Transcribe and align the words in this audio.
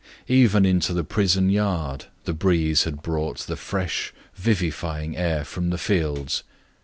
Even 0.27 0.65
into 0.65 0.95
the 0.95 1.03
prison 1.03 1.51
yard 1.51 2.05
the 2.23 2.33
breeze 2.33 2.85
had 2.85 3.03
brought 3.03 3.41
the 3.41 3.55
fresh 3.55 4.11
vivifying 4.33 5.15
air 5.15 5.45
from 5.45 5.69
the 5.69 5.77
fields. 5.77 6.41